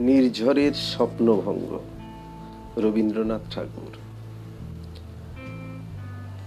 [0.00, 1.80] নির্ঝরের স্বপ্নভঙ্গ।
[2.76, 3.96] রবীন্দ্রনাথ ঠাকুর।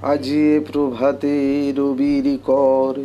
[0.05, 3.03] আজি এ প্রভাতে রবির কর,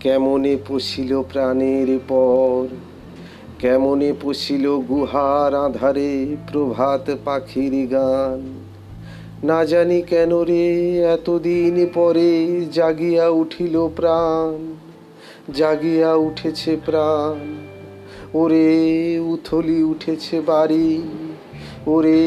[0.00, 2.74] কেমনে পশিল প্রাণের পর?
[3.58, 8.54] কেমনে পশিল গুহার আধারে প্রভাত পাখির গান?
[9.44, 14.74] না জানি কেন রে, এতদিন পরে জাগিয়া উঠিল প্রাণ,
[15.54, 17.66] জাগিয়া উঠেছে প্রাণ।
[18.40, 18.70] ওরে
[19.34, 20.90] উথলি উঠেছে বাড়ি,
[21.86, 22.22] ওরে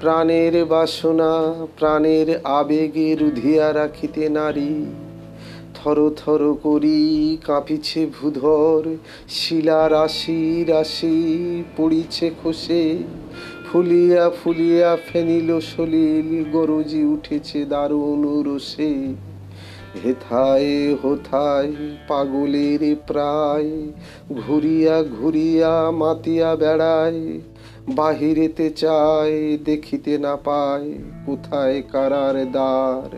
[0.00, 1.32] প্রাণের বাসনা,
[1.76, 2.28] প্রাণের
[2.60, 4.74] আবেগে রুধিয়া রাখিতে নারী।
[5.76, 7.02] থর থর করি
[7.46, 8.82] কাঁপিছে ভূধর,
[9.36, 11.18] শিলা রাশি রাশি
[11.76, 12.84] পড়িছে খসে।
[13.66, 18.92] ফুলিয়া ফুলিয়া ফেনিল সলিল, গরজি উঠেছে দারুণ রসে।
[20.04, 21.72] হেথায় হোথায়
[22.08, 23.70] পাগলের প্রায়,
[24.46, 27.40] ঘুরিয়া ঘুরিয়া মাতিয়া বেড়ায়,
[27.88, 30.92] বাহিরেতে চায় দেখিতে না পায়
[31.26, 33.16] কোথায় কারার দ্বার?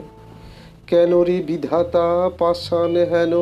[0.86, 3.32] কেন রে বিধাতা পাষাণ হেন,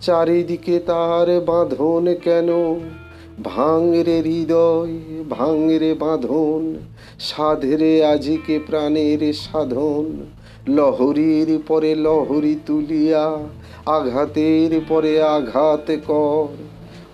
[0.00, 2.48] চারিদিকে তার বাঁধন কেন?
[3.44, 4.92] ভাঙরে হৃদয়,
[5.30, 6.74] ভাঙরে বাঁধন,
[7.18, 10.26] সাধরে আজিকে প্রাণের সাধন।
[10.68, 13.38] লহরীর পরে লহরী তুলিয়া,
[13.86, 16.48] আঘাতের পরে আঘাত কর।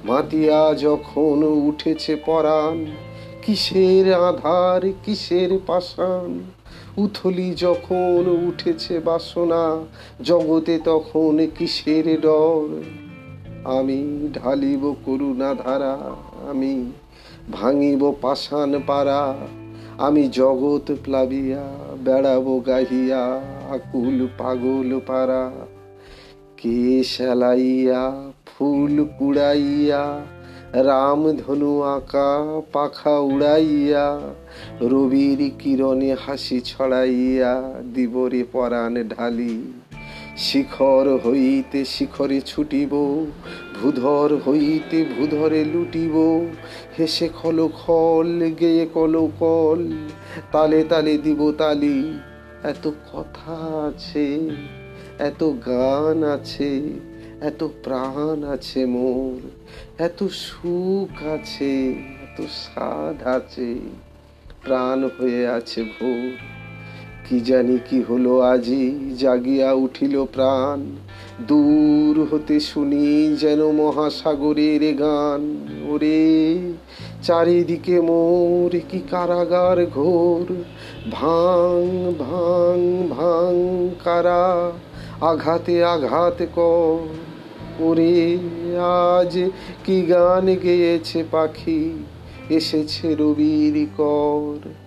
[0.04, 2.86] মাতিয়া যখন উঠেছে পরাণ,
[3.42, 6.38] কিসের আধার, কিসের পাষাণ?
[6.98, 9.84] উথলি যখন উঠেছে বাসনা,
[10.24, 12.82] জগতে তখন কিসের ডর?
[13.64, 15.98] আমি ঢালিব করুণা ধারা
[16.50, 16.92] আমি
[17.52, 19.34] ভাঙিব পাষাণ পাড়া
[19.98, 21.64] আমি জগৎ প্লাবিয়া,
[22.04, 25.50] বেড়াবো গাহিয়া, আকুল পাগল পাড়া।
[26.56, 30.20] কে সেলাইয়া ফুল কুড়াইয়া,
[30.72, 34.20] রাম ধনু আঁকা, পাখা উড়াইয়া,
[34.80, 39.72] রবির কিরণে হাসি ছড়াইয়া, দিবরে পরাণ ঢালি।
[40.38, 42.92] শিখর হইতে শিখরে ছুটিব,
[43.80, 46.14] ভূধর হইতে ভূধরে লুটিব।
[46.98, 49.92] হেসে খল খল, গেয়ে কল কল,
[50.52, 52.18] তালে তালে দিব তালি।
[52.62, 53.54] এত কথা
[53.88, 54.50] আছে,
[55.18, 56.90] এত গান আছে,
[57.40, 59.40] এত প্রাণ আছে মোর।
[59.98, 63.74] এত সুখ আছে, এত স্বাদ আছে,
[64.64, 66.55] প্রাণ হয়ে আছে ভোর।
[67.28, 70.96] কি জানি কি হলো আজি, জাগিয়া উঠিল প্রাণ।
[71.48, 75.42] দূর হতে শুনি যেন মহাসাগরের গান।
[75.88, 76.58] ওরে,
[77.22, 80.54] চারিদিকে মোর কি কারাগার ঘোর।
[81.10, 83.54] ভাং ভাং ভাং
[84.04, 84.72] কারা,
[85.20, 87.06] আঘাতে আঘাত কর।
[87.82, 88.38] ওরে,
[88.78, 89.50] আজ
[89.84, 91.92] কি গান গেয়েছে পাখি,
[92.50, 94.85] এসেছে রবির কর।